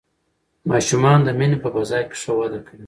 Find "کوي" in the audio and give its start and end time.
2.67-2.79